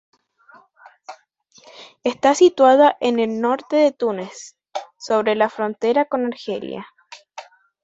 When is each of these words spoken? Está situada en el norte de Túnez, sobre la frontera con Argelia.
Está 2.03 2.33
situada 2.33 2.97
en 3.01 3.19
el 3.19 3.39
norte 3.39 3.75
de 3.75 3.91
Túnez, 3.91 4.57
sobre 4.97 5.35
la 5.35 5.47
frontera 5.47 6.05
con 6.05 6.25
Argelia. 6.25 6.87